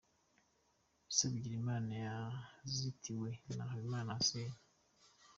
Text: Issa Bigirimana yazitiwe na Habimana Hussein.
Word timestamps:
Issa 1.11 1.25
Bigirimana 1.33 1.91
yazitiwe 2.05 3.29
na 3.55 3.63
Habimana 3.71 4.17
Hussein. 4.17 4.51